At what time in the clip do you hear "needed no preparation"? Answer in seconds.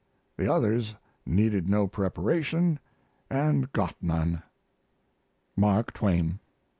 1.27-2.79